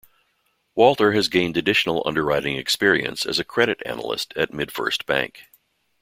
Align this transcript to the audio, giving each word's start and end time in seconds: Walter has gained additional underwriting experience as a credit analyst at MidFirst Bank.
Walter 0.73 1.11
has 1.11 1.27
gained 1.27 1.57
additional 1.57 2.01
underwriting 2.07 2.55
experience 2.57 3.23
as 3.23 3.37
a 3.37 3.43
credit 3.43 3.83
analyst 3.85 4.33
at 4.35 4.49
MidFirst 4.49 5.05
Bank. 5.05 5.43